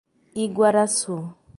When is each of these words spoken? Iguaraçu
Iguaraçu 0.43 1.17